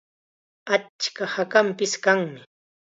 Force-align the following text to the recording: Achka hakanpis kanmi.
Achka 0.75 1.23
hakanpis 1.33 1.93
kanmi. 2.03 2.41